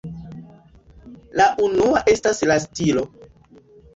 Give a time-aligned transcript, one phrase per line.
[1.41, 3.07] La unua estas la stilo.